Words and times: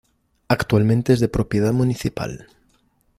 Actualmente 0.47 1.13
es 1.13 1.19
de 1.19 1.27
propiedad 1.27 1.73
municipal. 1.73 2.47